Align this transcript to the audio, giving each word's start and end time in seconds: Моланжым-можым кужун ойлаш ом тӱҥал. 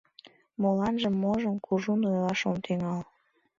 Моланжым-можым 0.61 1.55
кужун 1.65 2.01
ойлаш 2.11 2.41
ом 2.49 2.57
тӱҥал. 2.65 2.99